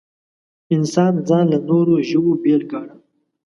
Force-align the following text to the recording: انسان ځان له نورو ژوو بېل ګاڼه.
انسان 0.75 1.13
ځان 1.27 1.45
له 1.53 1.57
نورو 1.69 1.95
ژوو 2.09 2.31
بېل 2.41 2.61
ګاڼه. 2.71 2.95